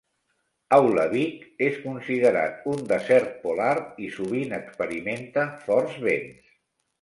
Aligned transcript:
Aulavik 0.75 1.43
és 1.65 1.77
considerat 1.83 2.65
un 2.71 2.81
desert 2.93 3.37
polar 3.45 3.69
i 4.07 4.09
sovint 4.17 4.57
experimenta 4.59 5.45
forts 5.69 6.01
vents. 6.09 6.51